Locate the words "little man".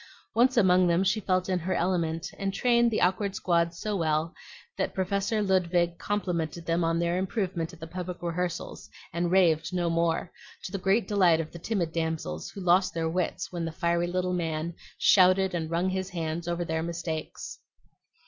14.07-14.73